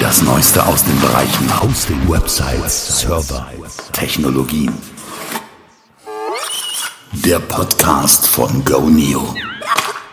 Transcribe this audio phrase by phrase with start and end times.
[0.00, 3.46] Das Neueste aus den Bereichen Hosting, Websites, Server,
[3.92, 4.72] Technologien.
[7.26, 9.34] Der Podcast von GoNeo.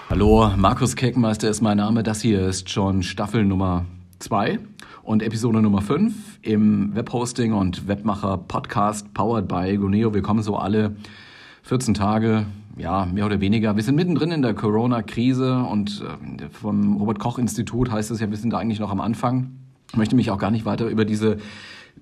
[0.10, 2.04] Hallo, Markus Keckmeister ist mein Name.
[2.04, 3.86] Das hier ist schon Staffel Nummer
[4.20, 4.60] 2
[5.04, 10.14] und Episode Nummer 5 im Webhosting und Webmacher Podcast powered by GoNeo.
[10.14, 10.98] Wir kommen so alle
[11.64, 12.46] 14 Tage
[12.78, 13.76] ja, mehr oder weniger.
[13.76, 16.04] Wir sind mittendrin in der Corona-Krise und
[16.40, 19.57] äh, vom Robert-Koch-Institut heißt es ja, wir sind da eigentlich noch am Anfang.
[19.92, 21.38] Ich möchte mich auch gar nicht weiter über diese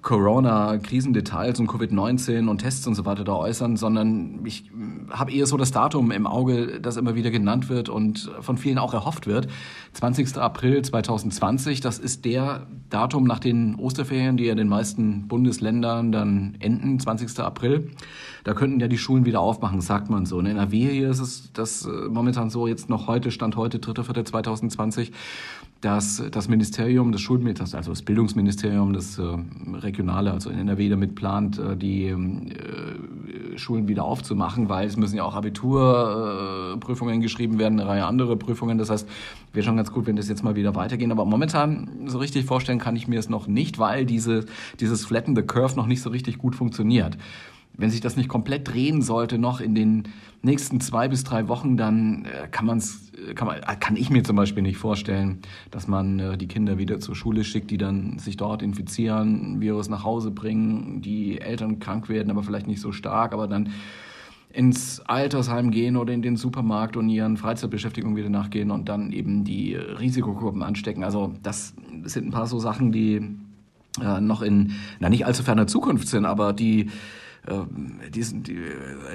[0.01, 4.69] Corona-Krisendetails und Covid-19 und Tests und so weiter da äußern, sondern ich
[5.09, 8.77] habe eher so das Datum im Auge, das immer wieder genannt wird und von vielen
[8.77, 9.47] auch erhofft wird.
[9.93, 10.37] 20.
[10.37, 16.55] April 2020, das ist der Datum nach den Osterferien, die ja den meisten Bundesländern dann
[16.59, 17.39] enden, 20.
[17.39, 17.89] April.
[18.43, 20.39] Da könnten ja die Schulen wieder aufmachen, sagt man so.
[20.39, 25.11] In NRW hier ist es das äh, momentan so, jetzt noch heute, Stand heute, 3.4.2020,
[25.81, 29.23] dass das Ministerium, das Schulministerium, also das Bildungsministerium, das äh,
[29.73, 35.15] Regionale, also in NRW damit plant, äh, die äh, Schulen wieder aufzumachen, weil es müssen
[35.15, 38.77] ja auch Abiturprüfungen geschrieben werden, eine Reihe andere Prüfungen.
[38.77, 39.07] Das heißt,
[39.53, 41.11] wäre schon ganz gut, wenn das jetzt mal wieder weitergehen.
[41.11, 44.45] Aber momentan so richtig vorstellen kann ich mir es noch nicht, weil diese,
[44.79, 47.17] dieses Flatten the Curve noch nicht so richtig gut funktioniert
[47.77, 50.03] wenn sich das nicht komplett drehen sollte noch in den
[50.41, 54.09] nächsten zwei bis drei Wochen, dann äh, kann man's, äh, kann man, äh, kann ich
[54.09, 55.39] mir zum Beispiel nicht vorstellen,
[55.71, 60.03] dass man die Kinder wieder zur Schule schickt, die dann sich dort infizieren, Virus nach
[60.03, 63.71] Hause bringen, die Eltern krank werden, aber vielleicht nicht so stark, aber dann
[64.53, 69.43] ins Altersheim gehen oder in den Supermarkt und ihren Freizeitbeschäftigungen wieder nachgehen und dann eben
[69.43, 71.03] die Risikogruppen anstecken.
[71.03, 73.35] Also das sind ein paar so Sachen, die
[74.01, 76.89] äh, noch in, na nicht allzu ferner Zukunft sind, aber die
[78.09, 78.59] diesen, die,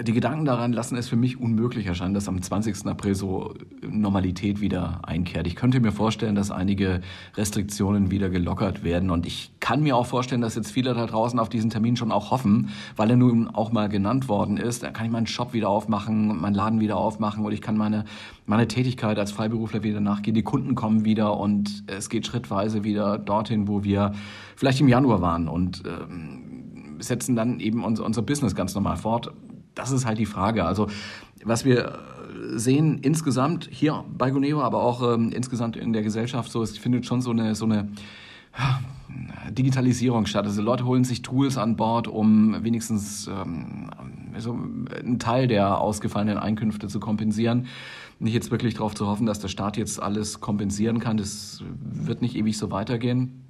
[0.03, 2.87] die Gedanken daran lassen es für mich unmöglich erscheinen, dass am 20.
[2.87, 5.47] April so Normalität wieder einkehrt.
[5.47, 7.01] Ich könnte mir vorstellen, dass einige
[7.37, 11.39] Restriktionen wieder gelockert werden und ich kann mir auch vorstellen, dass jetzt viele da draußen
[11.41, 14.83] auf diesen Termin schon auch hoffen, weil er nun auch mal genannt worden ist.
[14.83, 18.05] Da kann ich meinen Shop wieder aufmachen, meinen Laden wieder aufmachen und ich kann meine,
[18.47, 20.35] meine Tätigkeit als Freiberufler wieder nachgehen.
[20.35, 24.13] Die Kunden kommen wieder und es geht schrittweise wieder dorthin, wo wir
[24.55, 26.40] vielleicht im Januar waren und ähm,
[27.01, 29.33] setzen dann eben unser, unser Business ganz normal fort.
[29.75, 30.65] Das ist halt die Frage.
[30.65, 30.89] Also
[31.45, 31.99] was wir
[32.55, 37.07] sehen insgesamt hier bei Goneo, aber auch ähm, insgesamt in der Gesellschaft so, es findet
[37.07, 37.89] schon so eine, so eine
[39.51, 40.45] Digitalisierung statt.
[40.45, 43.91] Also Leute holen sich Tools an Bord, um wenigstens ähm,
[44.39, 47.67] so einen Teil der ausgefallenen Einkünfte zu kompensieren.
[48.19, 51.17] Nicht jetzt wirklich darauf zu hoffen, dass der Staat jetzt alles kompensieren kann.
[51.17, 53.45] Das wird nicht ewig so weitergehen.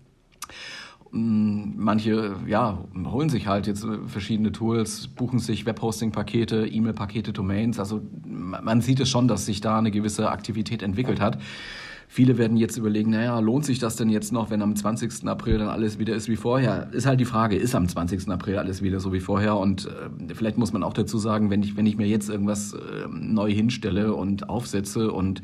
[1.13, 7.79] Mm, manche ja, holen sich halt jetzt äh, verschiedene Tools, buchen sich Webhosting-Pakete, E-Mail-Pakete, Domains.
[7.79, 11.39] Also man sieht es schon, dass sich da eine gewisse Aktivität entwickelt hat.
[12.13, 15.29] Viele werden jetzt überlegen, naja, lohnt sich das denn jetzt noch, wenn am 20.
[15.29, 16.93] April dann alles wieder ist wie vorher?
[16.93, 18.29] Ist halt die Frage, ist am 20.
[18.31, 19.57] April alles wieder so wie vorher?
[19.57, 22.73] Und äh, vielleicht muss man auch dazu sagen, wenn ich, wenn ich mir jetzt irgendwas
[22.73, 22.79] äh,
[23.09, 25.43] neu hinstelle und aufsetze und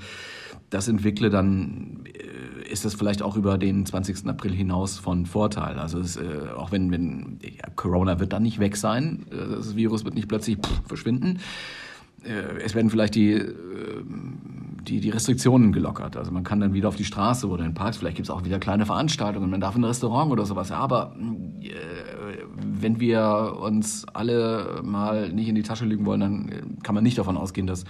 [0.71, 4.27] das entwickle, dann äh, ist das vielleicht auch über den 20.
[4.27, 5.79] April hinaus von Vorteil.
[5.79, 9.77] Also es, äh, auch wenn, wenn ja, Corona wird dann nicht weg sein, äh, das
[9.77, 11.39] Virus wird nicht plötzlich pff, verschwinden.
[12.25, 13.41] Äh, es werden vielleicht die,
[14.83, 16.17] die, die Restriktionen gelockert.
[16.17, 18.45] Also man kann dann wieder auf die Straße oder in Parks, vielleicht gibt es auch
[18.45, 20.73] wieder kleine Veranstaltungen, man darf in ein Restaurant oder sowas.
[20.73, 21.15] Aber
[22.81, 27.19] wenn wir uns alle mal nicht in die Tasche lügen wollen, dann kann man nicht
[27.19, 27.85] davon ausgehen, dass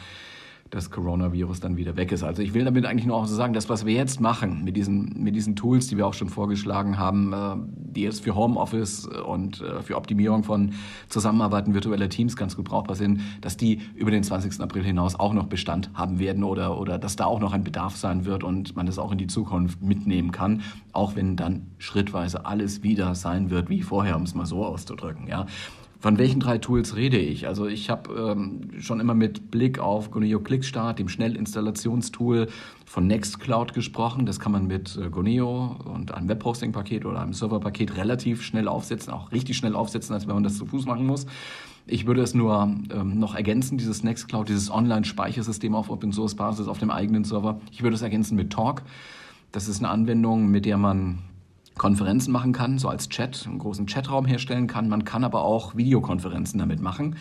[0.70, 2.22] das Coronavirus dann wieder weg ist.
[2.22, 4.76] Also ich will damit eigentlich nur auch so sagen, das, was wir jetzt machen mit
[4.76, 7.56] diesen, mit diesen Tools, die wir auch schon vorgeschlagen haben, äh,
[7.96, 10.72] die jetzt für Homeoffice und äh, für Optimierung von
[11.08, 14.60] Zusammenarbeiten virtueller Teams ganz gut brauchbar sind, dass die über den 20.
[14.60, 17.96] April hinaus auch noch Bestand haben werden oder, oder dass da auch noch ein Bedarf
[17.96, 20.62] sein wird und man das auch in die Zukunft mitnehmen kann,
[20.92, 25.28] auch wenn dann schrittweise alles wieder sein wird wie vorher, um es mal so auszudrücken.
[25.28, 25.46] Ja.
[25.98, 27.46] Von welchen drei Tools rede ich?
[27.48, 32.48] Also ich habe ähm, schon immer mit Blick auf Goneo Clickstart, dem Schnellinstallationstool
[32.84, 34.26] von Nextcloud gesprochen.
[34.26, 39.12] Das kann man mit äh, Goneo und einem Webhosting-Paket oder einem Server-Paket relativ schnell aufsetzen,
[39.12, 41.26] auch richtig schnell aufsetzen, als wenn man das zu Fuß machen muss.
[41.86, 46.90] Ich würde es nur ähm, noch ergänzen, dieses Nextcloud, dieses Online-Speichersystem auf Open-Source-Basis auf dem
[46.90, 47.60] eigenen Server.
[47.70, 48.82] Ich würde es ergänzen mit Talk.
[49.52, 51.20] Das ist eine Anwendung, mit der man
[51.78, 54.88] Konferenzen machen kann, so als Chat, einen großen Chatraum herstellen kann.
[54.88, 57.16] Man kann aber auch Videokonferenzen damit machen.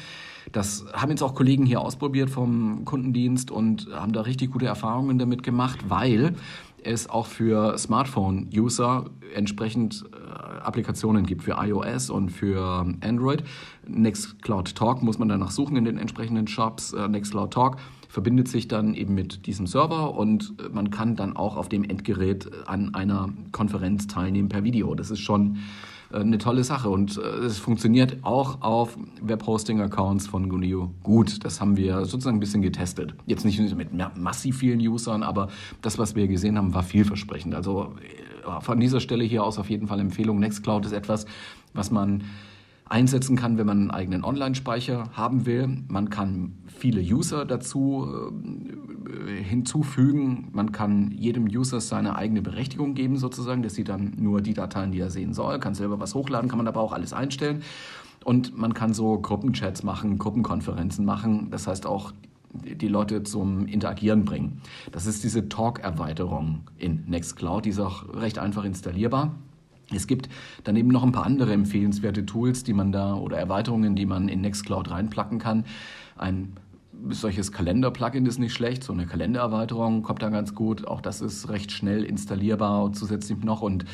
[0.52, 5.18] Das haben jetzt auch Kollegen hier ausprobiert vom Kundendienst und haben da richtig gute Erfahrungen
[5.18, 6.36] damit gemacht, weil
[6.84, 13.44] es auch für Smartphone-User entsprechend äh, Applikationen gibt für iOS und für Android.
[13.88, 16.94] Nextcloud Talk muss man danach suchen in den entsprechenden Shops.
[16.94, 17.78] Äh, Nextcloud Talk
[18.16, 22.50] verbindet sich dann eben mit diesem Server und man kann dann auch auf dem Endgerät
[22.66, 24.96] an einer Konferenz teilnehmen per Video.
[24.96, 25.58] Das ist schon
[26.14, 31.44] äh, eine tolle Sache und äh, es funktioniert auch auf Webhosting-Accounts von Guneo gut.
[31.44, 33.16] Das haben wir sozusagen ein bisschen getestet.
[33.26, 35.50] Jetzt nicht mit massiv vielen Usern, aber
[35.82, 37.54] das, was wir gesehen haben, war vielversprechend.
[37.54, 37.96] Also
[38.48, 40.40] äh, von dieser Stelle hier aus auf jeden Fall Empfehlung.
[40.40, 41.26] Nextcloud ist etwas,
[41.74, 42.24] was man
[42.88, 45.68] einsetzen kann, wenn man einen eigenen Online-Speicher haben will.
[45.88, 48.08] Man kann viele User dazu
[49.08, 50.50] äh, hinzufügen.
[50.54, 53.64] Man kann jedem User seine eigene Berechtigung geben, sozusagen.
[53.64, 56.58] Der sieht dann nur die Dateien, die er sehen soll, kann selber was hochladen, kann
[56.58, 57.64] man aber auch alles einstellen.
[58.24, 61.50] Und man kann so Gruppenchats machen, Gruppenkonferenzen machen.
[61.52, 62.12] Das heißt auch
[62.54, 64.62] die Leute zum Interagieren bringen.
[64.92, 67.66] Das ist diese Talk-Erweiterung in Nextcloud.
[67.66, 69.36] Die ist auch recht einfach installierbar.
[69.94, 70.30] Es gibt
[70.64, 74.42] daneben noch ein paar andere empfehlenswerte Tools, die man da oder Erweiterungen, die man in
[74.42, 75.66] Nextcloud reinplacken kann.
[76.18, 76.54] Ein
[77.10, 80.88] solches Kalender-Plugin ist nicht schlecht, so eine Kalendererweiterung kommt da ganz gut.
[80.88, 83.62] Auch das ist recht schnell installierbar zusätzlich noch.
[83.62, 83.86] Und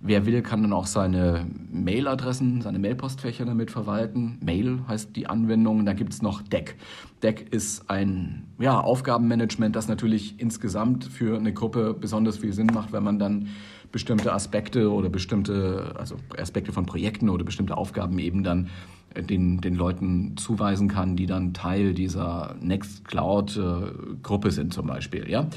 [0.00, 4.38] wer will, kann dann auch seine Mailadressen, seine Mailpostfächer damit verwalten.
[4.42, 5.86] Mail heißt die Anwendung.
[5.86, 6.76] Da gibt es noch Deck.
[7.22, 12.92] Deck ist ein ja, Aufgabenmanagement, das natürlich insgesamt für eine Gruppe besonders viel Sinn macht,
[12.92, 13.48] wenn man dann
[13.92, 18.70] bestimmte Aspekte oder bestimmte, also Aspekte von Projekten oder bestimmte Aufgaben eben dann
[19.14, 25.28] äh, den, den Leuten zuweisen kann, die dann Teil dieser Nextcloud-Gruppe sind zum Beispiel.
[25.30, 25.48] Ja?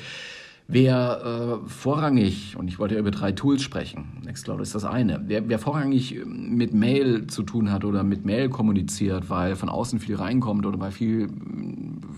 [0.67, 5.21] Wer äh, vorrangig, und ich wollte ja über drei Tools sprechen, Nextcloud ist das eine,
[5.27, 9.99] wer, wer vorrangig mit Mail zu tun hat oder mit Mail kommuniziert, weil von außen
[9.99, 11.29] viel reinkommt oder weil viel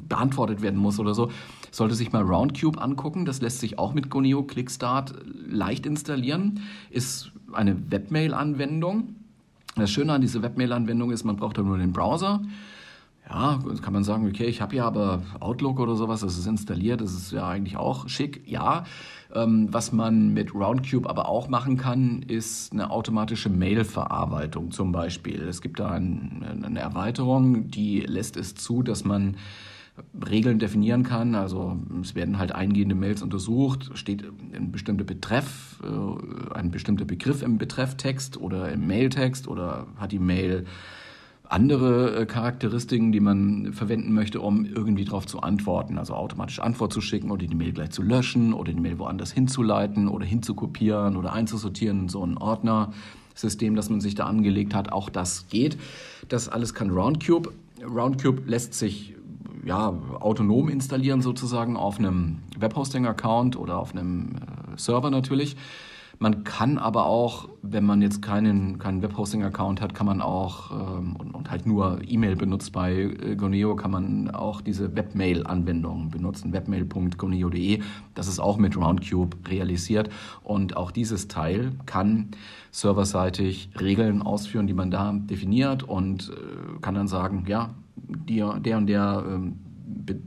[0.07, 1.31] beantwortet werden muss oder so,
[1.71, 3.25] sollte sich mal Roundcube angucken.
[3.25, 5.13] Das lässt sich auch mit Goneo Clickstart
[5.47, 6.61] leicht installieren.
[6.89, 9.15] Ist eine Webmail-Anwendung.
[9.75, 12.41] Das Schöne an dieser Webmail-Anwendung ist, man braucht da nur den Browser.
[13.29, 17.01] Ja, kann man sagen, okay, ich habe ja aber Outlook oder sowas, das ist installiert,
[17.01, 18.41] das ist ja eigentlich auch schick.
[18.47, 18.85] Ja,
[19.35, 25.41] ähm, was man mit Roundcube aber auch machen kann, ist eine automatische Mail-Verarbeitung zum Beispiel.
[25.41, 29.35] Es gibt da ein, eine Erweiterung, die lässt es zu, dass man
[30.29, 31.35] Regeln definieren kann.
[31.35, 34.23] Also es werden halt eingehende Mails untersucht, steht
[34.53, 40.19] ein bestimmter Betreff, äh, ein bestimmter Begriff im Betrefftext oder im Mailtext oder hat die
[40.19, 40.65] Mail
[41.49, 45.97] andere äh, Charakteristiken, die man verwenden möchte, um irgendwie darauf zu antworten.
[45.97, 49.31] Also automatisch Antwort zu schicken oder die Mail gleich zu löschen oder die Mail woanders
[49.31, 54.91] hinzuleiten oder hinzukopieren oder einzusortieren in so einen Ordner-System, das man sich da angelegt hat.
[54.91, 55.77] Auch das geht.
[56.27, 57.51] Das alles kann Roundcube.
[57.83, 59.15] Roundcube lässt sich
[59.67, 65.57] ja, autonom installieren sozusagen auf einem Webhosting-Account oder auf einem äh, Server natürlich.
[66.19, 71.15] Man kann aber auch, wenn man jetzt keinen, keinen Webhosting-Account hat, kann man auch ähm,
[71.15, 76.53] und, und, halt nur E-Mail benutzt bei äh, Goneo, kann man auch diese Webmail-Anwendung benutzen,
[76.53, 77.81] webmail.goneo.de.
[78.15, 80.09] Das ist auch mit Roundcube realisiert
[80.43, 82.31] und auch dieses Teil kann
[82.71, 87.75] serverseitig Regeln ausführen, die man da definiert und äh, kann dann sagen, ja,
[88.07, 90.19] die, der und der ähm, Be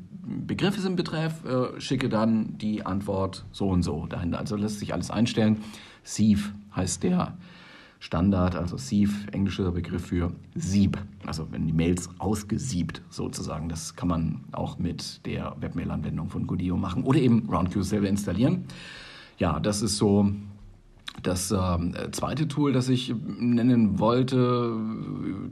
[0.47, 4.39] Begriff ist im Betreff, äh, schicke dann die Antwort so und so dahinter.
[4.39, 5.59] Also lässt sich alles einstellen.
[6.05, 7.37] Sieve heißt der
[7.99, 10.99] Standard, also Sieve, englischer Begriff für Sieb.
[11.27, 13.69] Also wenn die Mails ausgesiebt sozusagen.
[13.69, 18.65] Das kann man auch mit der Webmail-Anwendung von Godio machen oder eben RoundQ selber installieren.
[19.39, 20.31] Ja, das ist so
[21.23, 24.73] das äh, zweite Tool, das ich nennen wollte,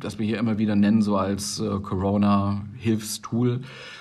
[0.01, 3.61] das wir hier immer wieder nennen, so als äh, Corona-Hilfstool.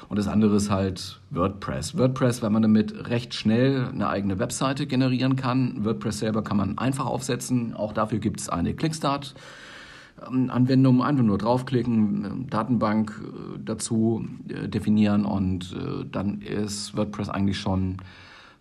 [0.09, 1.97] Und das andere ist halt WordPress.
[1.97, 5.83] WordPress, weil man damit recht schnell eine eigene Webseite generieren kann.
[5.83, 7.73] WordPress selber kann man einfach aufsetzen.
[7.73, 9.35] Auch dafür gibt es eine Clickstart.
[10.19, 17.59] Anwendung einfach nur draufklicken, Datenbank äh, dazu äh, definieren und äh, dann ist WordPress eigentlich
[17.59, 17.97] schon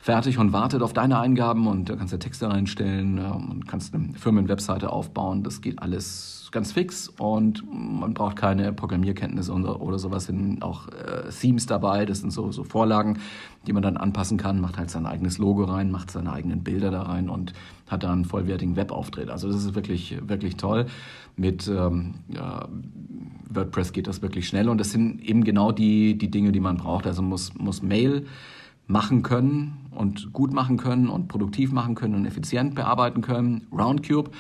[0.07, 4.13] fertig und wartet auf deine Eingaben und da kannst du Texte reinstellen und kannst eine
[4.15, 5.43] Firmenwebseite aufbauen.
[5.43, 10.27] Das geht alles ganz fix und man braucht keine Programmierkenntnisse oder sowas.
[10.27, 13.19] Sind auch äh, Themes dabei, das sind so, so Vorlagen,
[13.67, 16.93] die man dann anpassen kann, macht halt sein eigenes Logo rein, macht seine eigenen Bilder
[16.93, 17.53] da rein und
[17.89, 19.29] hat da einen vollwertigen Webauftritt.
[19.29, 20.87] Also das ist wirklich, wirklich toll.
[21.35, 22.69] Mit ähm, ja,
[23.51, 26.77] WordPress geht das wirklich schnell und das sind eben genau die, die Dinge, die man
[26.77, 27.09] braucht.
[27.09, 28.25] Also muss, muss Mail
[28.87, 33.67] machen können und gut machen können und produktiv machen können und effizient bearbeiten können.
[33.73, 34.31] Roundcube,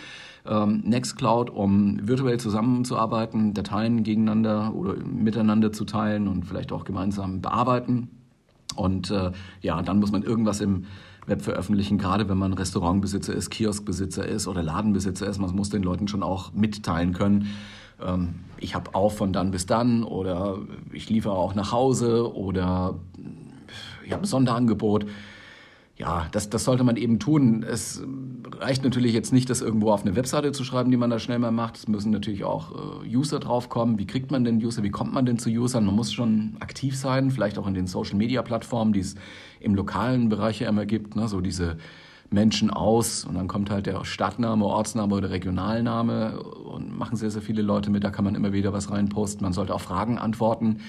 [0.47, 7.41] ähm, Nextcloud, um virtuell zusammenzuarbeiten, Dateien gegeneinander oder miteinander zu teilen und vielleicht auch gemeinsam
[7.41, 8.11] bearbeiten.
[8.77, 10.85] Und äh, ja, dann muss man irgendwas im
[11.27, 15.39] Web veröffentlichen, gerade wenn man Restaurantbesitzer ist, Kioskbesitzer ist oder Ladenbesitzer ist.
[15.39, 17.49] Man muss den Leuten schon auch mitteilen können,
[18.05, 20.59] ähm, ich habe auf von dann bis dann oder
[20.93, 22.99] ich liefere auch nach Hause oder
[24.07, 25.07] ich habe ein Sonderangebot.
[25.99, 27.63] Ja, das, das sollte man eben tun.
[27.63, 28.03] Es
[28.59, 31.39] reicht natürlich jetzt nicht, das irgendwo auf eine Webseite zu schreiben, die man da schnell
[31.39, 31.79] mal macht.
[31.79, 33.99] Es müssen natürlich auch äh, User draufkommen.
[33.99, 34.83] Wie kriegt man denn User?
[34.83, 35.87] Wie kommt man denn zu Usern?
[35.87, 39.15] Man muss schon aktiv sein, vielleicht auch in den Social-Media-Plattformen, die es
[39.59, 41.17] im lokalen Bereich ja immer gibt.
[41.17, 41.29] Ne?
[41.29, 41.79] So diese
[42.29, 47.41] Menschen aus und dann kommt halt der Stadtname, Ortsname oder Regionalname und machen sehr, sehr
[47.41, 48.05] viele Leute mit.
[48.05, 49.43] Da kann man immer wieder was reinposten.
[49.43, 50.81] Man sollte auf Fragen antworten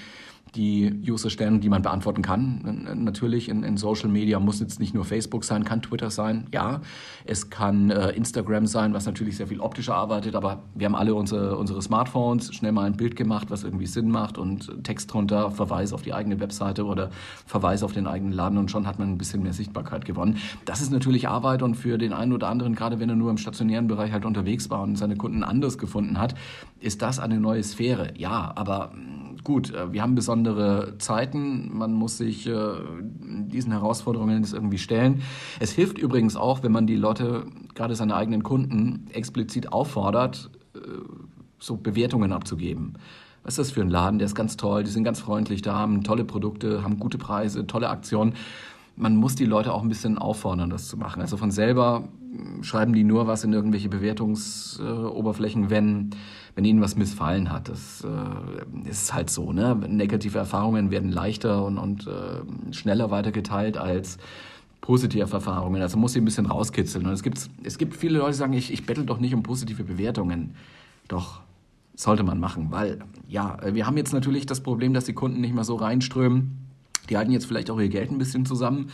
[0.54, 2.86] die User stellen, die man beantworten kann.
[3.04, 6.80] Natürlich in, in, Social Media muss jetzt nicht nur Facebook sein, kann Twitter sein, ja.
[7.24, 11.14] Es kann äh, Instagram sein, was natürlich sehr viel optischer arbeitet, aber wir haben alle
[11.14, 15.50] unsere, unsere Smartphones, schnell mal ein Bild gemacht, was irgendwie Sinn macht und Text drunter,
[15.50, 17.10] Verweis auf die eigene Webseite oder
[17.46, 20.38] Verweis auf den eigenen Laden und schon hat man ein bisschen mehr Sichtbarkeit gewonnen.
[20.64, 23.38] Das ist natürlich Arbeit und für den einen oder anderen, gerade wenn er nur im
[23.38, 26.34] stationären Bereich halt unterwegs war und seine Kunden anders gefunden hat,
[26.80, 28.12] ist das eine neue Sphäre.
[28.16, 28.92] Ja, aber
[29.44, 32.74] gut, äh, wir haben besondere Zeiten, man muss sich äh,
[33.20, 35.22] diesen Herausforderungen jetzt irgendwie stellen.
[35.60, 40.78] Es hilft übrigens auch, wenn man die Leute, gerade seine eigenen Kunden, explizit auffordert, äh,
[41.58, 42.94] so Bewertungen abzugeben.
[43.42, 44.18] Was ist das für ein Laden?
[44.18, 47.66] Der ist ganz toll, die sind ganz freundlich, da haben tolle Produkte, haben gute Preise,
[47.66, 48.34] tolle Aktionen.
[48.98, 51.22] Man muss die Leute auch ein bisschen auffordern, das zu machen.
[51.22, 52.08] Also von selber
[52.62, 56.10] schreiben die nur was in irgendwelche Bewertungsoberflächen, wenn
[56.58, 57.68] wenn ihnen was missfallen hat.
[57.68, 59.52] Das äh, ist halt so.
[59.52, 59.76] Ne?
[59.76, 64.18] Negative Erfahrungen werden leichter und, und äh, schneller weitergeteilt als
[64.80, 65.80] positive Erfahrungen.
[65.80, 67.06] Also muss sie ein bisschen rauskitzeln.
[67.06, 69.44] Und es gibt, es gibt viele Leute, die sagen, ich, ich bettel doch nicht um
[69.44, 70.56] positive Bewertungen.
[71.06, 71.42] Doch,
[71.94, 75.54] sollte man machen, weil ja, wir haben jetzt natürlich das Problem, dass die Kunden nicht
[75.54, 76.67] mehr so reinströmen.
[77.10, 78.90] Die halten jetzt vielleicht auch ihr Geld ein bisschen zusammen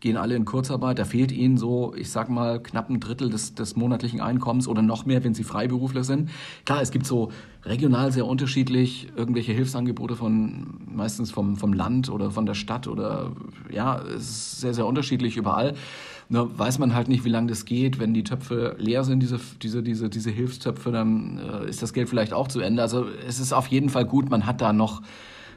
[0.00, 0.98] gehen alle in Kurzarbeit.
[0.98, 4.82] Da fehlt ihnen so, ich sag mal, knapp ein Drittel des, des monatlichen Einkommens oder
[4.82, 6.30] noch mehr, wenn sie Freiberufler sind.
[6.64, 7.32] Klar, es gibt so
[7.64, 13.32] regional sehr unterschiedlich irgendwelche Hilfsangebote von meistens vom, vom Land oder von der Stadt oder
[13.70, 15.74] ja, es ist sehr, sehr unterschiedlich überall.
[16.28, 17.98] Nur weiß man halt nicht, wie lange das geht.
[17.98, 22.08] Wenn die Töpfe leer sind, diese, diese, diese, diese Hilfstöpfe, dann äh, ist das Geld
[22.08, 22.82] vielleicht auch zu Ende.
[22.82, 25.02] Also es ist auf jeden Fall gut, man hat da noch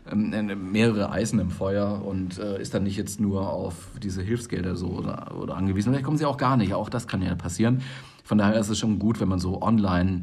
[0.10, 4.22] ähm, äh, mehrere Eisen im Feuer und äh, ist dann nicht jetzt nur auf diese
[4.22, 5.92] Hilfsgelder so oder, oder angewiesen.
[5.92, 6.74] Vielleicht kommen sie auch gar nicht.
[6.74, 7.82] Auch das kann ja passieren.
[8.24, 10.22] Von daher ist es schon gut, wenn man so online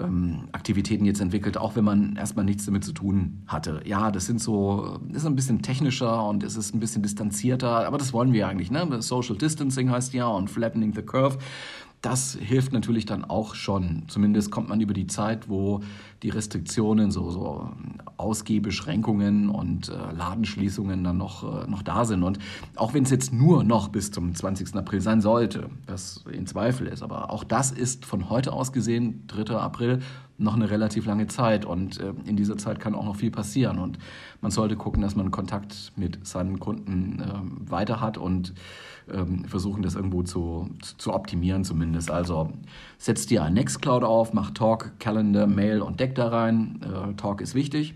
[0.00, 3.80] ähm, Aktivitäten jetzt entwickelt, auch wenn man erstmal nichts damit zu tun hatte.
[3.84, 7.98] Ja, das sind so, ist ein bisschen technischer und es ist ein bisschen distanzierter, aber
[7.98, 8.86] das wollen wir eigentlich, ne?
[9.00, 11.38] Social Distancing heißt ja und Flattening the Curve
[12.02, 14.04] das hilft natürlich dann auch schon.
[14.08, 15.80] Zumindest kommt man über die Zeit, wo
[16.22, 17.70] die Restriktionen, so, so
[18.16, 22.22] Ausgehbeschränkungen und äh, Ladenschließungen dann noch, äh, noch da sind.
[22.22, 22.38] Und
[22.76, 24.74] auch wenn es jetzt nur noch bis zum 20.
[24.76, 29.24] April sein sollte, was in Zweifel ist, aber auch das ist von heute aus gesehen,
[29.26, 29.56] 3.
[29.56, 30.00] April,
[30.38, 31.64] noch eine relativ lange Zeit.
[31.64, 33.78] Und äh, in dieser Zeit kann auch noch viel passieren.
[33.78, 33.98] Und
[34.40, 38.54] man sollte gucken, dass man Kontakt mit seinen Kunden äh, weiter hat und
[39.12, 42.10] ähm, versuchen, das irgendwo zu, zu optimieren zumindest.
[42.10, 42.52] Also
[42.98, 46.80] setzt dir ein Nextcloud auf, mach Talk, Calendar, Mail und Deck da rein.
[46.82, 47.94] Äh, Talk ist wichtig.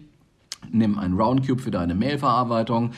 [0.70, 2.92] Nimm ein Roundcube für deine Mailverarbeitung.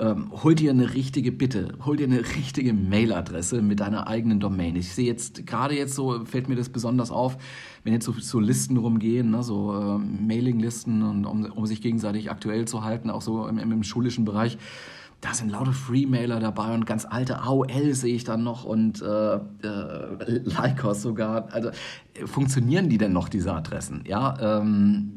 [0.00, 4.76] Ähm, hol dir eine richtige Bitte, hol dir eine richtige Mailadresse mit deiner eigenen Domain.
[4.76, 7.36] Ich sehe jetzt, gerade jetzt so, fällt mir das besonders auf,
[7.84, 12.30] wenn jetzt so, so Listen rumgehen, ne, so äh, Mailinglisten und um, um sich gegenseitig
[12.30, 14.58] aktuell zu halten, auch so im, im schulischen Bereich
[15.20, 19.34] da sind lauter Freemailer dabei und ganz alte AOL sehe ich dann noch und äh,
[19.34, 19.40] äh,
[20.44, 21.48] Lycos sogar.
[21.52, 21.70] Also
[22.26, 24.04] funktionieren die denn noch, diese Adressen?
[24.06, 25.12] Ja, ähm,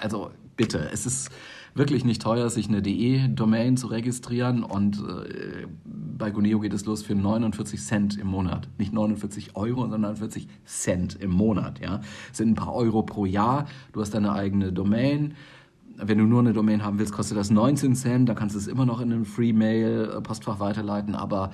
[0.00, 1.30] also bitte, es ist
[1.74, 7.02] wirklich nicht teuer, sich eine DE-Domain zu registrieren und äh, bei Guneo geht es los
[7.02, 8.68] für 49 Cent im Monat.
[8.78, 11.80] Nicht 49 Euro, sondern 49 Cent im Monat.
[11.80, 13.66] Ja, das sind ein paar Euro pro Jahr.
[13.92, 15.34] Du hast deine eigene Domain
[15.96, 18.28] wenn du nur eine Domain haben willst, kostet das 19 Cent.
[18.28, 21.14] Da kannst du es immer noch in einem Free-Mail-Postfach weiterleiten.
[21.14, 21.52] Aber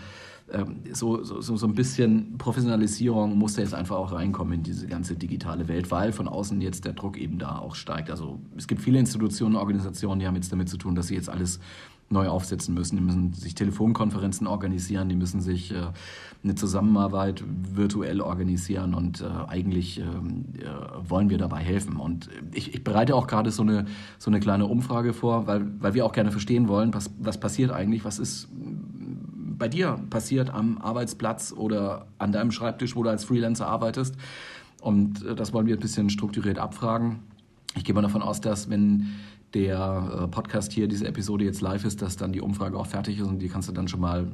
[0.93, 5.15] so, so, so ein bisschen Professionalisierung muss da jetzt einfach auch reinkommen in diese ganze
[5.17, 8.11] digitale Welt, weil von außen jetzt der Druck eben da auch steigt.
[8.11, 11.29] Also es gibt viele Institutionen, Organisationen, die haben jetzt damit zu tun, dass sie jetzt
[11.29, 11.61] alles
[12.11, 12.97] neu aufsetzen müssen.
[12.97, 15.77] Die müssen sich Telefonkonferenzen organisieren, die müssen sich äh,
[16.43, 21.97] eine Zusammenarbeit virtuell organisieren und äh, eigentlich ähm, äh, wollen wir dabei helfen.
[21.97, 23.87] Und ich, ich bereite auch gerade so eine,
[24.19, 27.71] so eine kleine Umfrage vor, weil, weil wir auch gerne verstehen wollen, was, was passiert
[27.71, 28.49] eigentlich, was ist
[29.61, 34.17] bei dir passiert am Arbeitsplatz oder an deinem Schreibtisch, wo du als Freelancer arbeitest.
[34.81, 37.21] Und äh, das wollen wir ein bisschen strukturiert abfragen.
[37.77, 39.15] Ich gehe mal davon aus, dass wenn
[39.55, 43.19] der äh, Podcast hier, diese Episode jetzt live ist, dass dann die Umfrage auch fertig
[43.19, 44.29] ist und die kannst du dann schon mal,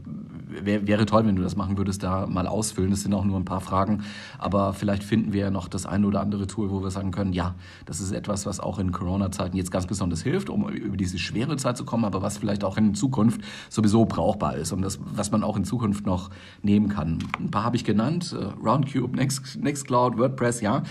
[0.47, 2.91] wär, wäre toll, wenn du das machen würdest, da mal ausfüllen.
[2.91, 4.03] Das sind auch nur ein paar Fragen,
[4.39, 7.33] aber vielleicht finden wir ja noch das eine oder andere Tool, wo wir sagen können,
[7.33, 7.55] ja,
[7.87, 11.57] das ist etwas, was auch in Corona-Zeiten jetzt ganz besonders hilft, um über diese schwere
[11.57, 15.31] Zeit zu kommen, aber was vielleicht auch in Zukunft sowieso brauchbar ist und das, was
[15.31, 16.31] man auch in Zukunft noch
[16.63, 17.21] nehmen kann.
[17.39, 20.83] Ein paar habe ich genannt, äh, Roundcube, Next, Nextcloud, WordPress, ja.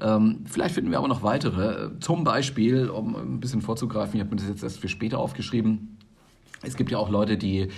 [0.00, 4.14] Ähm, vielleicht finden wir aber noch weitere, zum Beispiel, um ein bisschen vor vorzugreifen.
[4.14, 5.98] Ich habe mir das jetzt erst für später aufgeschrieben.
[6.62, 7.68] Es gibt ja auch Leute, die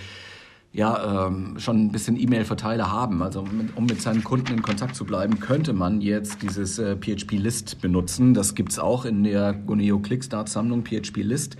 [0.71, 3.23] ja, ähm, schon ein bisschen E-Mail-Verteiler haben.
[3.23, 3.43] Also
[3.75, 8.35] um mit seinen Kunden in Kontakt zu bleiben, könnte man jetzt dieses äh, PHP-List benutzen.
[8.35, 10.85] Das gibt es auch in der Goneo Clickstart-Sammlung.
[10.85, 11.57] PHP-List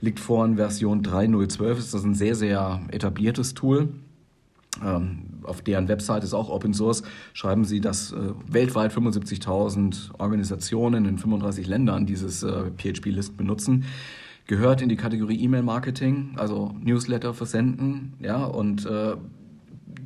[0.00, 1.74] liegt vor in Version 3.012.
[1.74, 3.88] Das ist ein sehr, sehr etabliertes Tool.
[4.82, 7.02] Ähm, auf deren Website ist auch Open Source,
[7.34, 13.84] schreiben sie, dass äh, weltweit 75.000 Organisationen in 35 Ländern dieses äh, PHP-List benutzen.
[14.46, 19.16] Gehört in die Kategorie E-Mail-Marketing, also Newsletter versenden, ja, und äh,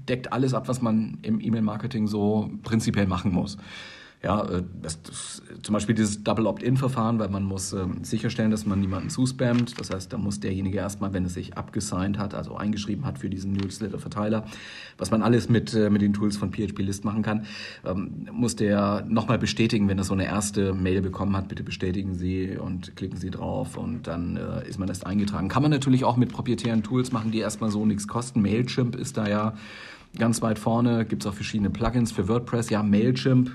[0.08, 3.56] deckt alles ab, was man im E-Mail-Marketing so prinzipiell machen muss.
[4.22, 8.66] Ja, äh, das, das, zum Beispiel dieses Double Opt-in-Verfahren, weil man muss äh, sicherstellen, dass
[8.66, 9.78] man niemanden zuspammt.
[9.78, 13.28] Das heißt, da muss derjenige erstmal, wenn es sich abgesigned hat, also eingeschrieben hat für
[13.28, 14.46] diesen Newsletter-Verteiler,
[14.98, 17.46] was man alles mit, äh, mit den Tools von PHP List machen kann,
[17.84, 22.14] ähm, muss der nochmal bestätigen, wenn er so eine erste Mail bekommen hat, bitte bestätigen
[22.14, 25.48] Sie und klicken Sie drauf und dann äh, ist man erst eingetragen.
[25.48, 28.40] Kann man natürlich auch mit proprietären Tools machen, die erstmal so nichts kosten.
[28.40, 29.54] Mailchimp ist da ja
[30.18, 32.70] ganz weit vorne, gibt es auch verschiedene Plugins für WordPress.
[32.70, 33.50] Ja, Mailchimp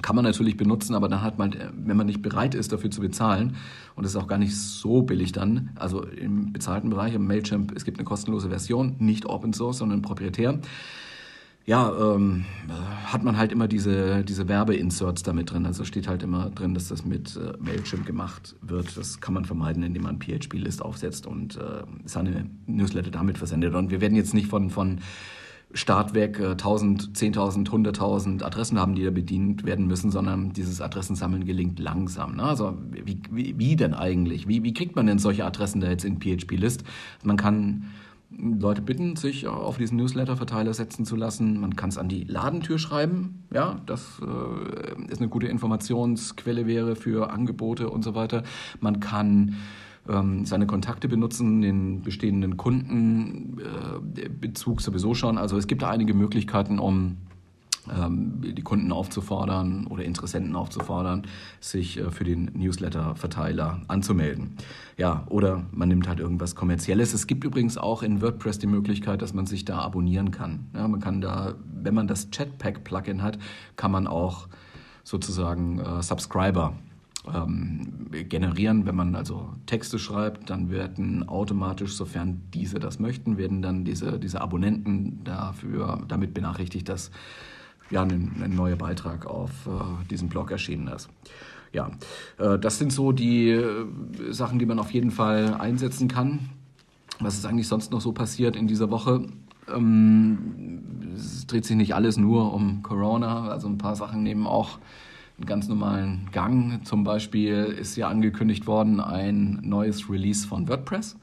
[0.00, 3.00] kann man natürlich benutzen, aber dann hat man, wenn man nicht bereit ist, dafür zu
[3.00, 3.56] bezahlen,
[3.94, 7.72] und das ist auch gar nicht so billig dann, also im bezahlten Bereich, im Mailchimp,
[7.76, 10.60] es gibt eine kostenlose Version, nicht Open Source, sondern proprietär.
[11.64, 12.44] Ja, ähm,
[13.04, 15.64] hat man halt immer diese, diese Werbeinserts damit drin.
[15.64, 18.96] Also steht halt immer drin, dass das mit äh, Mailchimp gemacht wird.
[18.96, 23.76] Das kann man vermeiden, indem man PHP-List aufsetzt und äh, seine Newsletter damit versendet.
[23.76, 24.98] Und wir werden jetzt nicht von, von
[25.74, 31.44] Startwerk äh, 1000, 10.000, 100.000 Adressen haben, die da bedient werden müssen, sondern dieses Adressensammeln
[31.44, 32.36] gelingt langsam.
[32.36, 32.44] Ne?
[32.44, 34.48] Also wie, wie, wie denn eigentlich?
[34.48, 36.84] Wie, wie kriegt man denn solche Adressen da jetzt in PHP-List?
[37.22, 37.84] Man kann
[38.38, 41.60] Leute bitten, sich auf diesen Newsletter-Verteiler setzen zu lassen.
[41.60, 43.44] Man kann es an die Ladentür schreiben.
[43.52, 48.42] Ja, das äh, ist eine gute Informationsquelle wäre für Angebote und so weiter.
[48.80, 49.56] Man kann
[50.08, 55.38] ähm, seine Kontakte benutzen, den bestehenden Kundenbezug äh, sowieso schon.
[55.38, 57.16] Also es gibt da einige Möglichkeiten, um
[57.90, 61.26] ähm, die Kunden aufzufordern oder Interessenten aufzufordern,
[61.60, 64.56] sich äh, für den Newsletter-Verteiler anzumelden.
[64.96, 67.12] Ja, oder man nimmt halt irgendwas Kommerzielles.
[67.12, 70.68] Es gibt übrigens auch in WordPress die Möglichkeit, dass man sich da abonnieren kann.
[70.74, 73.38] Ja, man kann da, wenn man das Chatpack-Plugin hat,
[73.76, 74.46] kann man auch
[75.02, 76.74] sozusagen äh, Subscriber
[77.32, 78.86] ähm, generieren.
[78.86, 84.18] Wenn man also Texte schreibt, dann werden automatisch, sofern diese das möchten, werden dann diese,
[84.18, 87.10] diese Abonnenten dafür damit benachrichtigt, dass
[87.90, 91.10] ja, ein, ein neuer Beitrag auf äh, diesem Blog erschienen ist.
[91.72, 91.90] Ja,
[92.38, 93.86] äh, das sind so die äh,
[94.30, 96.50] Sachen, die man auf jeden Fall einsetzen kann.
[97.20, 99.26] Was ist eigentlich sonst noch so passiert in dieser Woche?
[99.72, 100.82] Ähm,
[101.14, 104.78] es dreht sich nicht alles nur um Corona, also ein paar Sachen nehmen auch
[105.38, 106.84] einen ganz normalen Gang.
[106.84, 111.16] Zum Beispiel ist ja angekündigt worden ein neues Release von WordPress.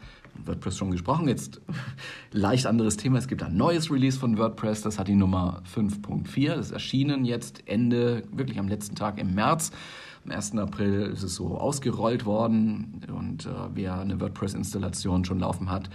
[0.45, 1.61] WordPress schon gesprochen, jetzt
[2.31, 3.17] leicht anderes Thema.
[3.17, 6.55] Es gibt ein neues Release von WordPress, das hat die Nummer 5.4.
[6.55, 9.71] Das ist erschienen jetzt Ende, wirklich am letzten Tag im März.
[10.25, 10.57] Am 1.
[10.57, 15.89] April ist es so ausgerollt worden und äh, wer eine WordPress-Installation schon laufen hat,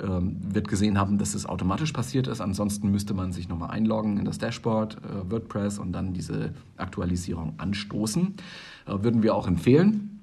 [0.00, 2.40] wird gesehen haben, dass es automatisch passiert ist.
[2.40, 7.54] Ansonsten müsste man sich nochmal einloggen in das Dashboard äh, WordPress und dann diese Aktualisierung
[7.58, 8.34] anstoßen.
[8.86, 10.18] Äh, würden wir auch empfehlen.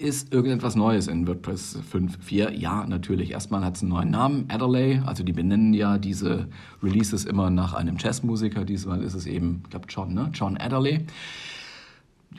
[0.00, 2.50] Ist irgendetwas Neues in WordPress 5.4?
[2.50, 3.30] Ja, natürlich.
[3.30, 5.00] Erstmal hat es einen neuen Namen, Adderley.
[5.06, 6.48] Also die benennen ja diese
[6.82, 8.64] Releases immer nach einem Jazzmusiker.
[8.64, 10.30] Diesmal ist es eben, ich glaube John, ne?
[10.34, 11.06] John Adderley.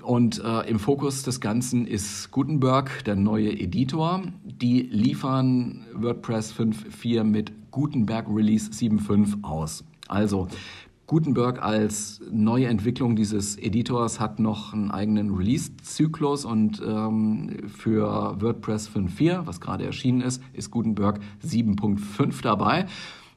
[0.03, 4.23] Und äh, im Fokus des Ganzen ist Gutenberg, der neue Editor.
[4.43, 9.83] Die liefern WordPress 5.4 mit Gutenberg Release 7.5 aus.
[10.07, 10.47] Also
[11.09, 18.89] Gutenberg als neue Entwicklung dieses Editors hat noch einen eigenen Release-Zyklus und ähm, für WordPress
[18.89, 22.85] 5.4, was gerade erschienen ist, ist Gutenberg 7.5 dabei.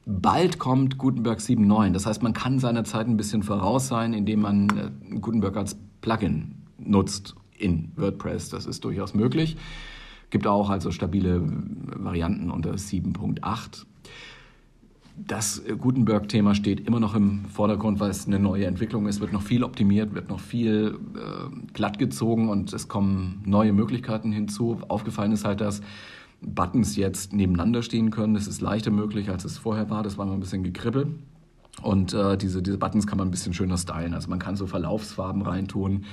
[0.05, 1.93] Bald kommt Gutenberg 7.9.
[1.93, 5.77] Das heißt, man kann seiner Zeit ein bisschen voraus sein, indem man äh, Gutenberg als
[6.03, 8.49] Plugin nutzt in WordPress.
[8.49, 9.57] Das ist durchaus möglich.
[10.29, 13.85] Gibt auch also stabile Varianten unter 7.8.
[15.15, 19.43] das Gutenberg-Thema steht immer noch im Vordergrund, weil es eine neue Entwicklung ist, wird noch
[19.43, 24.81] viel optimiert, wird noch viel äh, glatt gezogen und es kommen neue Möglichkeiten hinzu.
[24.87, 25.81] Aufgefallen ist halt, dass
[26.41, 28.33] Buttons jetzt nebeneinander stehen können.
[28.33, 30.03] Das ist leichter möglich, als es vorher war.
[30.03, 31.07] Das war noch ein bisschen gekribbelt.
[31.81, 34.13] Und äh, diese, diese Buttons kann man ein bisschen schöner stylen.
[34.13, 36.05] Also man kann so Verlaufsfarben reintun,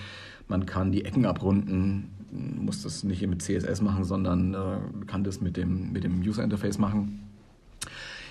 [0.48, 5.40] man kann die Ecken abrunden, muss das nicht mit CSS machen, sondern äh, kann das
[5.40, 7.20] mit dem, mit dem User Interface machen.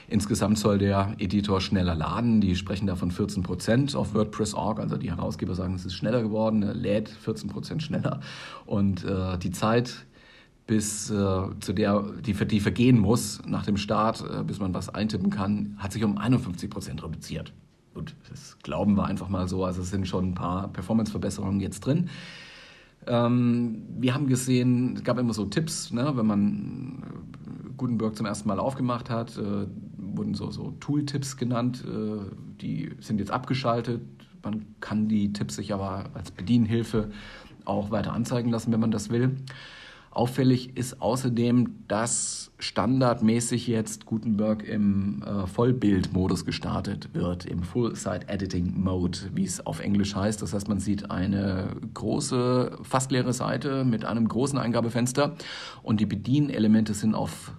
[0.10, 2.42] Insgesamt soll der Editor schneller laden.
[2.42, 4.80] Die sprechen da von 14 Prozent auf WordPress.org.
[4.80, 8.20] Also die Herausgeber sagen, es ist schneller geworden, er lädt 14 Prozent schneller.
[8.66, 10.08] Und äh, die Zeit,
[10.70, 11.16] bis äh,
[11.62, 15.76] zu der, die, die vergehen muss nach dem Start, äh, bis man was eintippen kann,
[15.80, 17.54] hat sich um 51 Prozent reduziert.
[17.96, 19.66] Gut, das glauben wir einfach mal so.
[19.66, 22.12] Also es sind schon ein paar Performance-Verbesserungen jetzt drin.
[23.08, 28.28] Ähm, wir haben gesehen, es gab immer so Tipps, ne, wenn man äh, Gutenberg zum
[28.28, 29.66] ersten Mal aufgemacht hat, äh,
[29.98, 34.02] wurden so, so Tool-Tipps genannt, äh, die sind jetzt abgeschaltet.
[34.44, 37.10] Man kann die Tipps sich aber als Bedienhilfe
[37.66, 39.36] auch weiter anzeigen lassen, wenn man das will.
[40.12, 49.44] Auffällig ist außerdem, dass standardmäßig jetzt Gutenberg im äh, Vollbildmodus gestartet wird, im Full-Site-Editing-Mode, wie
[49.44, 50.42] es auf Englisch heißt.
[50.42, 55.36] Das heißt, man sieht eine große, fast leere Seite mit einem großen Eingabefenster
[55.84, 57.54] und die Bedienelemente sind auf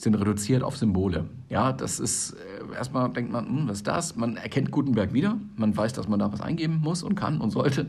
[0.00, 1.24] sind reduziert auf Symbole.
[1.48, 4.14] Ja, das ist äh, erstmal denkt man, hm, was ist das?
[4.14, 7.50] Man erkennt Gutenberg wieder, man weiß, dass man da was eingeben muss und kann und
[7.50, 7.88] sollte.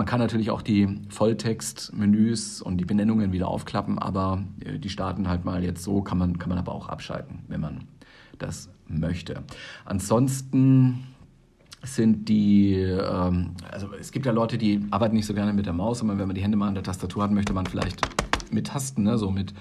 [0.00, 5.28] Man kann natürlich auch die Volltext-Menüs und die Benennungen wieder aufklappen, aber äh, die starten
[5.28, 7.84] halt mal jetzt so, kann man, kann man aber auch abschalten, wenn man
[8.38, 9.42] das möchte.
[9.84, 11.04] Ansonsten
[11.82, 15.74] sind die, ähm, also es gibt ja Leute, die arbeiten nicht so gerne mit der
[15.74, 18.00] Maus, aber wenn man die Hände mal an der Tastatur hat, möchte man vielleicht
[18.50, 19.52] mit Tasten, ne, so mit,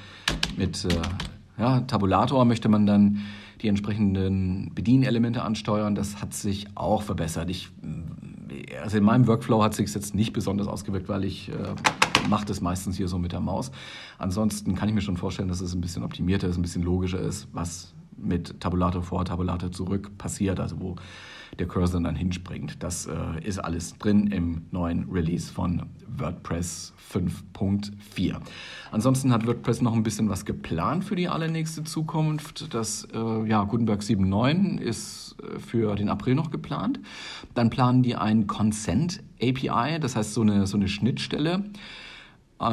[0.56, 1.02] mit äh,
[1.58, 3.26] ja, Tabulator möchte man dann
[3.62, 5.96] die entsprechenden Bedienelemente ansteuern.
[5.96, 7.50] Das hat sich auch verbessert.
[7.50, 7.70] Ich,
[8.82, 11.54] also in meinem Workflow hat sich jetzt nicht besonders ausgewirkt, weil ich äh,
[12.30, 13.72] mache das meistens hier so mit der Maus.
[14.18, 17.20] Ansonsten kann ich mir schon vorstellen, dass es ein bisschen optimierter ist, ein bisschen logischer
[17.20, 20.96] ist, was mit Tabulator vor, Tabulator zurück passiert, also wo
[21.58, 22.84] der Cursor dann hinspringt.
[22.84, 28.38] Das äh, ist alles drin im neuen Release von WordPress 5.4.
[28.92, 32.74] Ansonsten hat WordPress noch ein bisschen was geplant für die allernächste Zukunft.
[32.74, 37.00] Das äh, ja, Gutenberg 7.9 ist äh, für den April noch geplant.
[37.56, 41.64] Dann planen die ein Consent API, das heißt so eine, so eine Schnittstelle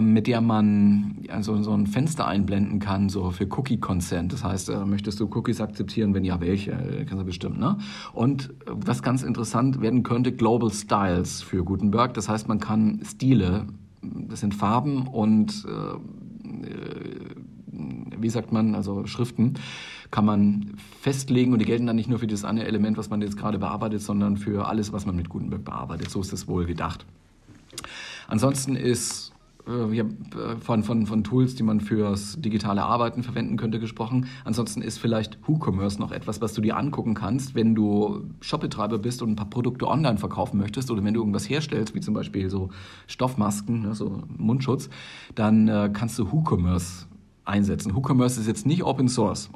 [0.01, 4.33] mit der man also so ein Fenster einblenden kann, so für Cookie Consent.
[4.33, 6.12] Das heißt, äh, möchtest du Cookies akzeptieren?
[6.12, 6.72] Wenn ja, welche?
[6.72, 7.79] Äh, kannst du bestimmt, ne?
[8.12, 12.14] Und äh, was ganz interessant werden könnte, Global Styles für Gutenberg.
[12.14, 13.66] Das heißt, man kann Stile,
[14.03, 15.66] das sind Farben und
[18.18, 19.55] wie sagt man, also Schriften,
[20.11, 23.20] kann man festlegen und die gelten dann nicht nur für das eine Element, was man
[23.20, 26.11] jetzt gerade bearbeitet, sondern für alles, was man mit Gutenberg bearbeitet.
[26.11, 27.05] So ist das wohl gedacht.
[28.29, 29.36] Ansonsten ist äh,
[30.61, 34.29] von, von, von Tools, die man fürs digitale Arbeiten verwenden könnte, gesprochen.
[34.44, 39.22] Ansonsten ist vielleicht WooCommerce noch etwas, was du dir angucken kannst, wenn du Shopbetreiber bist
[39.22, 42.48] und ein paar Produkte online verkaufen möchtest oder wenn du irgendwas herstellst, wie zum Beispiel
[42.48, 42.70] so
[43.09, 44.88] Stoffmasken, ne, so Mundschutz,
[45.35, 47.07] dann äh, kannst du WooCommerce
[47.46, 47.94] einsetzen.
[47.94, 49.48] WooCommerce ist jetzt nicht Open Source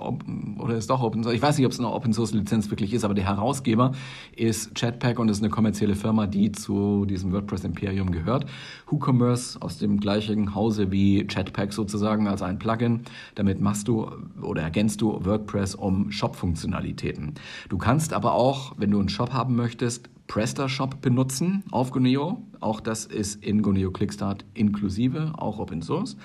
[0.59, 1.35] oder ist doch Open Source.
[1.35, 3.93] Ich weiß nicht, ob es eine Open Source Lizenz wirklich ist, aber der Herausgeber
[4.37, 8.47] ist Chatpack und ist eine kommerzielle Firma, die zu diesem WordPress Imperium gehört.
[8.87, 13.03] WooCommerce aus dem gleichen Hause wie Chatpack sozusagen als ein Plugin.
[13.35, 17.35] Damit machst du oder ergänzt du WordPress um Shop-Funktionalitäten.
[17.69, 22.41] Du kannst aber auch, wenn du einen Shop haben möchtest, PrestaShop benutzen auf Goneo.
[22.61, 26.17] Auch das ist in Goneo Clickstart inklusive, auch Open Source.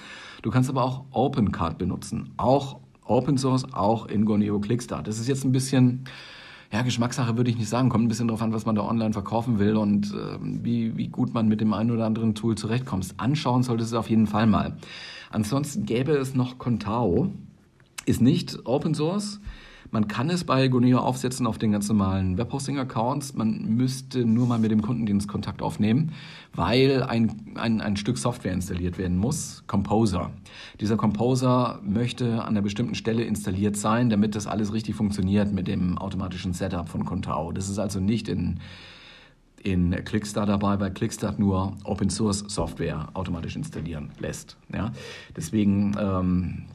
[0.44, 5.08] Du kannst aber auch OpenCard benutzen, auch Open Source, auch in Goneo Clickstart.
[5.08, 6.04] Das ist jetzt ein bisschen,
[6.72, 9.14] ja, Geschmackssache würde ich nicht sagen, kommt ein bisschen darauf an, was man da online
[9.14, 13.08] verkaufen will und äh, wie, wie gut man mit dem einen oder anderen Tool zurechtkommt.
[13.18, 14.78] Anschauen solltest du es auf jeden Fall mal.
[15.32, 17.32] Ansonsten gäbe es noch Contao,
[18.06, 19.40] ist nicht Open Source,
[19.92, 23.34] man kann es bei Goneo aufsetzen auf den ganz normalen Webhosting-Accounts.
[23.36, 26.12] Man müsste nur mal mit dem Kundendienst Kontakt aufnehmen,
[26.54, 30.32] weil ein, ein, ein Stück Software installiert werden muss, Composer.
[30.80, 35.68] Dieser Composer möchte an einer bestimmten Stelle installiert sein, damit das alles richtig funktioniert mit
[35.68, 37.52] dem automatischen Setup von Contao.
[37.52, 38.60] Das ist also nicht in
[39.66, 44.58] in Clickstar dabei, weil Clickstar nur Open Source Software automatisch installieren lässt.
[44.72, 44.92] Ja?
[45.36, 46.66] Deswegen ähm,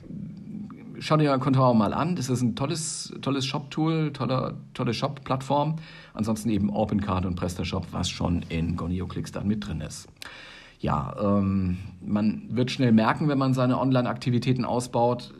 [1.00, 2.14] schau dir Contao mal an.
[2.14, 5.76] Das ist ein tolles, tolles Shop-Tool, tolle, tolle Shop-Plattform.
[6.14, 10.08] Ansonsten eben OpenCard und PrestaShop, was schon in Gonio Clickstart mit drin ist.
[10.78, 15.34] Ja, ähm, man wird schnell merken, wenn man seine Online-Aktivitäten ausbaut,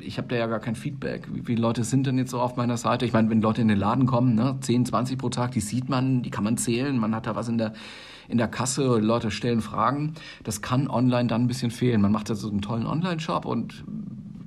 [0.00, 1.28] ich habe da ja gar kein Feedback.
[1.32, 3.06] Wie viele Leute sind denn jetzt so auf meiner Seite?
[3.06, 5.88] Ich meine, wenn Leute in den Laden kommen, ne, 10, 20 pro Tag, die sieht
[5.88, 7.72] man, die kann man zählen, man hat da was in der
[8.28, 10.14] in der Kasse, Leute stellen Fragen.
[10.44, 12.00] Das kann online dann ein bisschen fehlen.
[12.00, 13.84] Man macht da so einen tollen Online-Shop und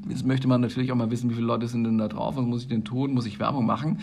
[0.09, 2.45] jetzt möchte man natürlich auch mal wissen, wie viele Leute sind denn da drauf, was
[2.45, 3.99] muss ich denn tun, muss ich Werbung machen?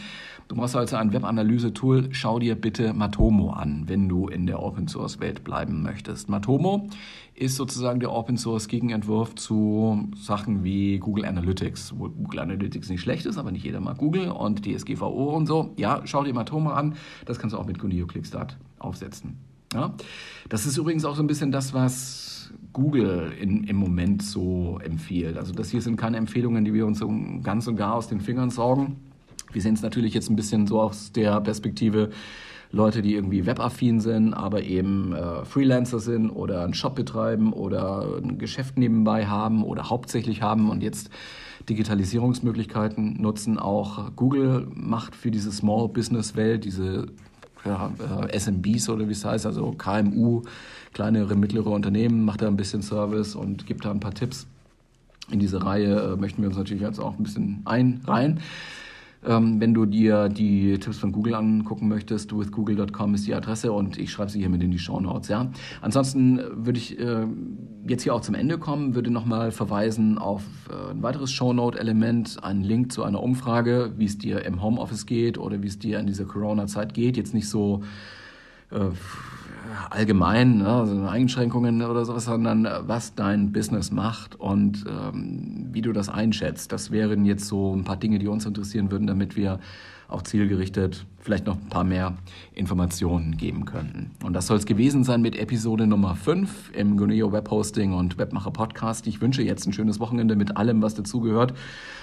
[0.49, 5.43] Du brauchst also ein Webanalyse-Tool, schau dir bitte Matomo an, wenn du in der Open-Source-Welt
[5.43, 6.29] bleiben möchtest.
[6.29, 6.89] Matomo
[7.35, 13.39] ist sozusagen der Open-Source-Gegenentwurf zu Sachen wie Google Analytics, wo Google Analytics nicht schlecht ist,
[13.39, 15.73] aber nicht jeder mag Google und DSGVO und so.
[15.77, 19.39] Ja, schau dir Matomo an, das kannst du auch mit Gunio Clickstart aufsetzen.
[19.75, 19.95] Ja?
[20.49, 25.37] Das ist übrigens auch so ein bisschen das, was Google in, im Moment so empfiehlt.
[25.37, 28.21] Also das hier sind keine Empfehlungen, die wir uns so ganz und gar aus den
[28.21, 28.97] Fingern saugen.
[29.53, 32.11] Wir sehen es natürlich jetzt ein bisschen so aus der Perspektive
[32.73, 38.19] Leute, die irgendwie webaffin sind, aber eben äh, Freelancer sind oder einen Shop betreiben oder
[38.21, 41.09] ein Geschäft nebenbei haben oder hauptsächlich haben und jetzt
[41.69, 43.61] Digitalisierungsmöglichkeiten nutzen.
[43.61, 47.07] Auch Google macht für diese Small Business Welt, diese
[47.65, 47.93] ja,
[48.29, 50.43] äh, SMBs oder wie es heißt, also KMU,
[50.93, 54.47] kleinere, mittlere Unternehmen, macht da ein bisschen Service und gibt da ein paar Tipps.
[55.31, 58.41] In diese Reihe äh, möchten wir uns natürlich jetzt auch ein bisschen einreihen.
[59.27, 63.99] Ähm, wenn du dir die Tipps von Google angucken möchtest, withgoogle.com ist die Adresse und
[63.99, 65.29] ich schreibe sie hier mit in die Show Notes.
[65.29, 65.51] Ja?
[65.81, 67.27] Ansonsten würde ich äh,
[67.87, 72.63] jetzt hier auch zum Ende kommen, würde nochmal verweisen auf äh, ein weiteres Shownote-Element, einen
[72.63, 76.07] Link zu einer Umfrage, wie es dir im Homeoffice geht oder wie es dir in
[76.07, 77.17] dieser Corona-Zeit geht.
[77.17, 77.83] Jetzt nicht so
[78.71, 78.91] äh,
[79.91, 85.83] allgemein, ne, also Einschränkungen oder sowas, sondern äh, was dein Business macht und ähm, wie
[85.83, 86.73] du das einschätzt.
[86.73, 89.59] Das wären jetzt so ein paar Dinge, die uns interessieren würden, damit wir
[90.09, 92.15] auch zielgerichtet vielleicht noch ein paar mehr
[92.53, 94.11] Informationen geben könnten.
[94.23, 98.51] Und das soll es gewesen sein mit Episode Nummer 5 im Guneo Webhosting und Webmacher
[98.51, 99.07] Podcast.
[99.07, 101.55] Ich wünsche jetzt ein schönes Wochenende mit allem, was dazugehört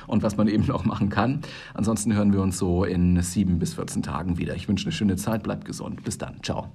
[0.07, 1.41] und was man eben noch machen kann.
[1.73, 4.55] Ansonsten hören wir uns so in sieben bis 14 Tagen wieder.
[4.55, 6.03] Ich wünsche eine schöne Zeit, bleibt gesund.
[6.03, 6.41] Bis dann.
[6.41, 6.71] Ciao.